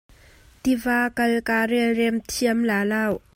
[0.63, 3.03] Tiva kal kaa relrem thiam lai lo.